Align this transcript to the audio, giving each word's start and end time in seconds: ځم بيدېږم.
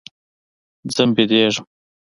ځم 0.95 1.09
بيدېږم. 1.15 1.65